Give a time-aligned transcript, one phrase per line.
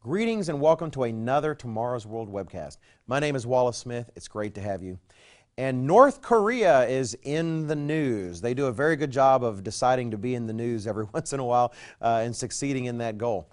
[0.00, 2.76] Greetings and welcome to another Tomorrow's World webcast.
[3.08, 4.08] My name is Wallace Smith.
[4.14, 5.00] It's great to have you.
[5.56, 8.40] And North Korea is in the news.
[8.40, 11.32] They do a very good job of deciding to be in the news every once
[11.32, 13.50] in a while uh, and succeeding in that goal.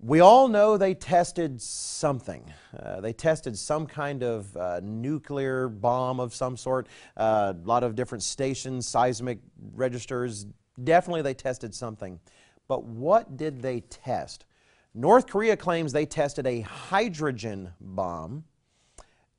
[0.00, 2.52] We all know they tested something.
[2.76, 6.88] Uh, they tested some kind of uh, nuclear bomb of some sort.
[7.16, 9.38] Uh, a lot of different stations, seismic
[9.72, 10.46] registers.
[10.82, 12.18] Definitely they tested something.
[12.66, 14.46] But what did they test?
[14.94, 18.44] North Korea claims they tested a hydrogen bomb.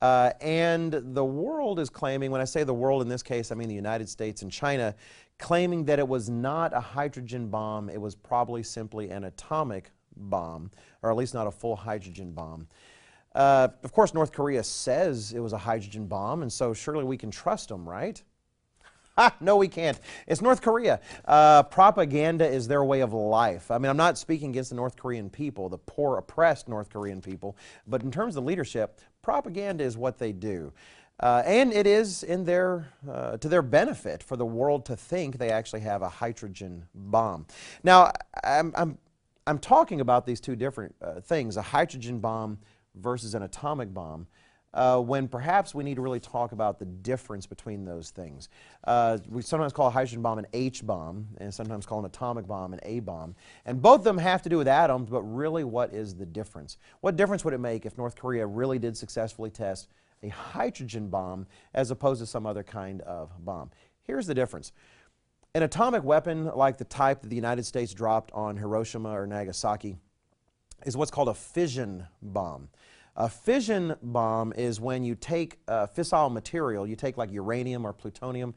[0.02, 3.56] Uh, and the world is claiming, when I say the world in this case, I
[3.56, 4.94] mean the United States and China,
[5.40, 10.72] claiming that it was not a hydrogen bomb, it was probably simply an atomic bomb,
[11.02, 12.68] or at least not a full hydrogen bomb.
[13.34, 17.18] Uh, of course, North Korea says it was a hydrogen bomb, and so surely we
[17.18, 18.22] can trust them, right?
[19.40, 20.00] no, we can't.
[20.28, 21.00] It's North Korea.
[21.26, 23.72] Uh, propaganda is their way of life.
[23.72, 27.22] I mean, I'm not speaking against the North Korean people, the poor, oppressed North Korean
[27.22, 30.74] people, but in terms of leadership, propaganda is what they do.
[31.22, 35.38] Uh, and it is in their, uh, to their benefit for the world to think
[35.38, 37.46] they actually have a hydrogen bomb.
[37.84, 38.12] Now,
[38.44, 38.98] I'm, I'm,
[39.48, 42.58] I'm talking about these two different uh, things a hydrogen bomb
[42.96, 44.28] versus an atomic bomb
[44.76, 48.50] uh, when perhaps we need to really talk about the difference between those things.
[48.84, 52.46] Uh, we sometimes call a hydrogen bomb an H bomb, and sometimes call an atomic
[52.46, 53.36] bomb an A bomb.
[53.66, 56.78] And both of them have to do with atoms, but really, what is the difference?
[57.00, 59.88] What difference would it make if North Korea really did successfully test
[60.22, 63.72] a hydrogen bomb as opposed to some other kind of bomb?
[64.04, 64.74] Here's the difference.
[65.56, 69.96] An atomic weapon like the type that the United States dropped on Hiroshima or Nagasaki
[70.86, 72.68] is what's called a fission bomb.
[73.18, 77.94] A fission bomb is when you take a fissile material, you take like uranium or
[77.94, 78.54] plutonium,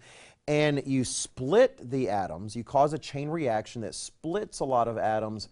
[0.49, 2.57] and you split the atoms.
[2.57, 5.49] You cause a chain reaction that splits a lot of atoms,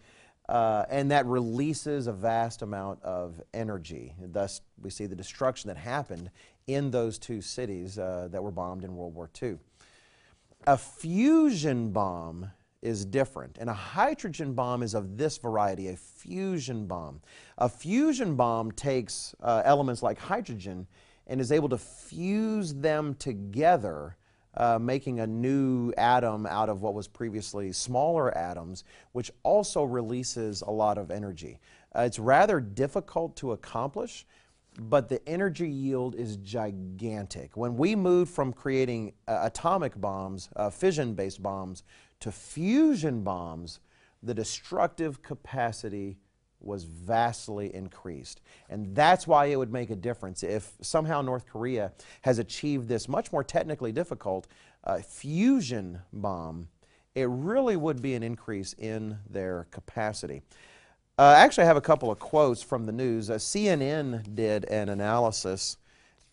[0.49, 4.15] uh, and that releases a vast amount of energy.
[4.21, 6.31] Thus, we see the destruction that happened
[6.67, 9.59] in those two cities uh, that were bombed in World War II.
[10.67, 12.51] A fusion bomb
[12.87, 13.59] is different.
[13.61, 17.21] And a hydrogen bomb is of this variety, a fusion bomb.
[17.59, 20.87] A fusion bomb takes uh, elements like hydrogen
[21.27, 24.17] and is able to fuse them together,
[24.57, 30.63] uh, making a new atom out of what was previously smaller atoms, which also releases
[30.63, 31.59] a lot of energy.
[31.95, 34.27] Uh, it's rather difficult to accomplish,
[34.79, 37.57] but the energy yield is gigantic.
[37.57, 41.83] When we moved from creating uh, atomic bombs, uh, fission based bombs,
[42.21, 43.81] to fusion bombs,
[44.23, 46.19] the destructive capacity
[46.61, 48.41] was vastly increased.
[48.69, 53.09] And that's why it would make a difference if somehow North Korea has achieved this
[53.09, 54.47] much more technically difficult
[54.85, 56.69] uh, fusion bomb.
[57.15, 60.43] It really would be an increase in their capacity.
[61.19, 63.31] Uh, actually, I have a couple of quotes from the news.
[63.31, 65.79] Uh, CNN did an analysis,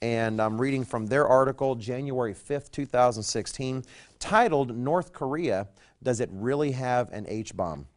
[0.03, 3.85] and I'm reading from their article, January 5th, 2016
[4.19, 5.69] titled North Korea,
[6.03, 7.87] Does It Really Have an H Bomb?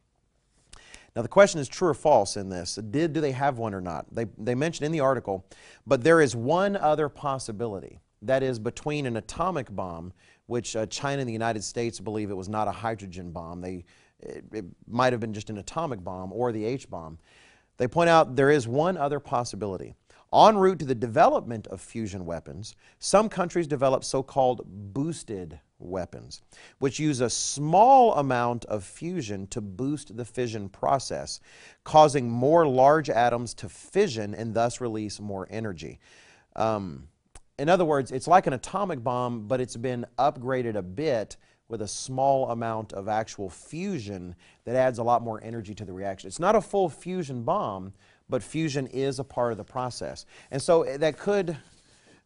[1.17, 2.77] Now, the question is true or false in this.
[2.77, 4.07] Did, do they have one or not?
[4.15, 5.47] They, they mentioned in the article,
[5.85, 7.99] but there is one other possibility.
[8.23, 10.13] That is between an atomic bomb,
[10.47, 13.61] which uh, China and the United States believe it was not a hydrogen bomb.
[13.61, 13.85] They,
[14.21, 17.19] it, it might have been just an atomic bomb or the H bomb.
[17.79, 19.97] They point out there is one other possibility.
[20.37, 26.43] En route to the development of fusion weapons, some countries develop so called boosted weapons,
[26.79, 31.41] which use a small amount of fusion to boost the fission process,
[31.85, 36.01] causing more large atoms to fission and thus release more energy.
[36.55, 37.09] Um,
[37.59, 41.81] in other words, it's like an atomic bomb, but it's been upgraded a bit with
[41.81, 46.29] a small amount of actual fusion that adds a lot more energy to the reaction.
[46.29, 47.95] It's not a full fusion bomb,
[48.29, 50.27] but fusion is a part of the process.
[50.51, 51.57] And so eh, that could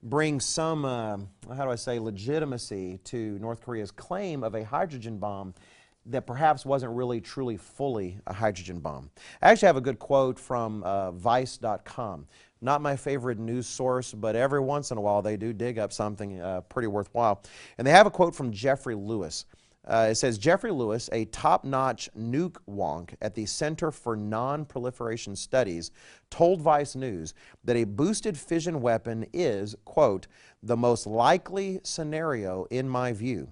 [0.03, 1.19] bring some, uh,
[1.55, 5.55] how do I say, legitimacy to North Korea's claim of a hydrogen bomb
[6.07, 9.11] that perhaps wasn't really truly fully a hydrogen bomb.
[9.43, 12.27] I actually have a good quote from uh, Vice.com.
[12.63, 15.93] Not my favorite news source, but every once in a while they do dig up
[15.93, 17.43] something uh, pretty worthwhile.
[17.79, 19.47] And they have a quote from Jeffrey Lewis.
[19.87, 24.65] Uh, it says Jeffrey Lewis, a top notch nuke wonk at the Center for Non
[24.65, 25.91] Proliferation Studies,
[26.29, 27.35] told Vice News
[27.65, 30.27] that a boosted fission weapon is, quote,
[30.63, 33.49] the most likely scenario in my view,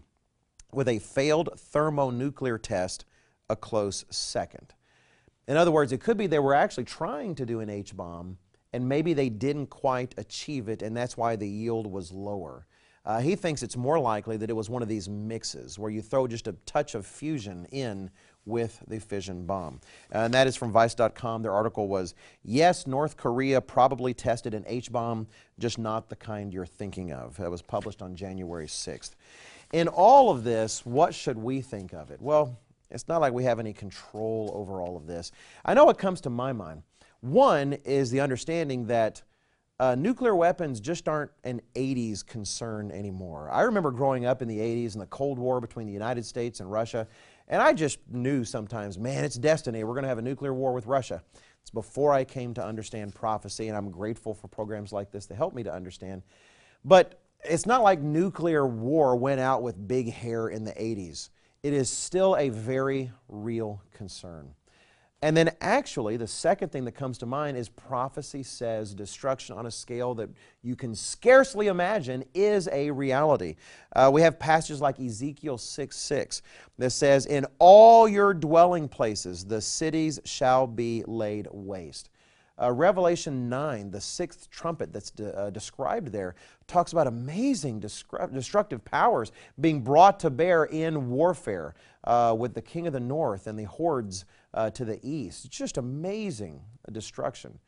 [0.73, 3.07] with a failed thermonuclear test
[3.49, 4.75] a close second.
[5.47, 8.37] In other words, it could be they were actually trying to do an H bomb
[8.73, 12.67] and maybe they didn't quite achieve it, and that's why the yield was lower.
[13.05, 16.03] Uh, he thinks it's more likely that it was one of these mixes where you
[16.03, 18.11] throw just a touch of fusion in
[18.45, 19.81] with the fission bomb.
[20.11, 21.43] And that is from Vice.com.
[21.43, 25.29] Their article was Yes, North Korea probably tested an H bomb,
[25.59, 27.39] just not the kind you're thinking of.
[27.39, 29.15] It was published on January 6th.
[29.73, 32.21] In all of this, what should we think of it?
[32.23, 32.59] Well,
[32.91, 35.31] it's not like we have any control over all of this.
[35.65, 36.83] I know what comes to my mind.
[37.21, 39.23] One is the understanding that
[39.81, 43.49] uh, nuclear weapons just aren't an 80s concern anymore.
[43.51, 46.59] I remember growing up in the 80s and the Cold War between the United States
[46.61, 47.07] and Russia,
[47.47, 49.85] and I just knew sometimes, man, it's destiny.
[49.85, 51.23] We're going to have a nuclear war with Russia.
[51.63, 55.35] It's before I came to understand prophecy, and I'm grateful for programs like this to
[55.35, 56.23] help me to understand.
[56.85, 61.31] But it's not like nuclear war went out with big hair in the 80s.
[61.63, 64.55] It is still a very real concern.
[65.21, 69.67] And then, actually, the second thing that comes to mind is prophecy says destruction on
[69.67, 70.31] a scale that
[70.63, 73.57] you can scarcely imagine is a reality.
[73.97, 76.43] Uh, we have passages like Ezekiel 6 6
[76.79, 82.11] that says, In all your dwelling places the cities shall be laid waste.
[82.61, 86.35] Uh, Revelation 9, the sixth trumpet that's de- uh, described there,
[86.67, 91.75] talks about amazing destructive powers being brought to bear in warfare
[92.05, 94.25] uh, with the king of the north and the hordes
[94.55, 95.45] uh, to the east.
[95.45, 96.61] It's just amazing
[96.91, 97.59] destruction.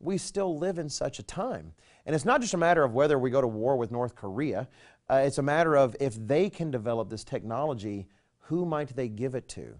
[0.00, 1.72] We still live in such a time.
[2.04, 4.68] And it's not just a matter of whether we go to war with North Korea,
[5.08, 8.06] uh, it's a matter of if they can develop this technology,
[8.40, 9.78] who might they give it to,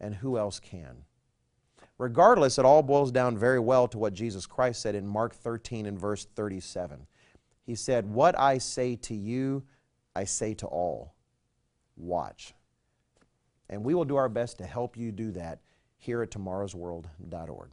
[0.00, 1.04] and who else can?
[1.98, 5.86] Regardless, it all boils down very well to what Jesus Christ said in Mark 13
[5.86, 7.06] and verse 37.
[7.64, 9.62] He said, What I say to you,
[10.14, 11.14] I say to all.
[11.96, 12.54] Watch.
[13.70, 15.60] And we will do our best to help you do that
[15.96, 17.70] here at tomorrowsworld.org.